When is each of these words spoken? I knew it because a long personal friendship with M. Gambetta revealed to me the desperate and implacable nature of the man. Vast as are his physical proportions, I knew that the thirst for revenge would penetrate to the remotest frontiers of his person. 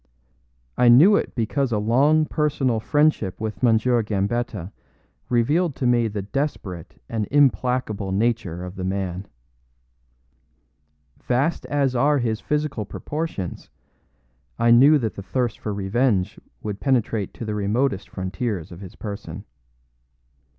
I 0.79 0.89
knew 0.89 1.15
it 1.15 1.35
because 1.35 1.71
a 1.71 1.77
long 1.77 2.25
personal 2.25 2.79
friendship 2.79 3.39
with 3.39 3.63
M. 3.63 3.77
Gambetta 3.77 4.71
revealed 5.29 5.75
to 5.75 5.85
me 5.85 6.07
the 6.07 6.23
desperate 6.23 6.99
and 7.07 7.27
implacable 7.29 8.11
nature 8.11 8.63
of 8.65 8.77
the 8.77 8.83
man. 8.83 9.27
Vast 11.19 11.67
as 11.67 11.95
are 11.95 12.17
his 12.17 12.41
physical 12.41 12.83
proportions, 12.83 13.69
I 14.57 14.71
knew 14.71 14.97
that 14.97 15.13
the 15.13 15.21
thirst 15.21 15.59
for 15.59 15.71
revenge 15.71 16.39
would 16.63 16.79
penetrate 16.79 17.31
to 17.35 17.45
the 17.45 17.53
remotest 17.53 18.09
frontiers 18.09 18.71
of 18.71 18.79
his 18.81 18.95
person. 18.95 19.45